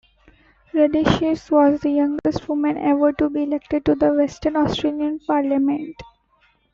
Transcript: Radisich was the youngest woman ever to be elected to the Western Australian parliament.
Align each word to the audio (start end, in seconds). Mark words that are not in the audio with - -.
Radisich 0.73 1.51
was 1.51 1.81
the 1.81 1.91
youngest 1.91 2.49
woman 2.49 2.75
ever 2.75 3.13
to 3.13 3.29
be 3.29 3.43
elected 3.43 3.85
to 3.85 3.93
the 3.93 4.11
Western 4.11 4.55
Australian 4.55 5.19
parliament. 5.19 5.95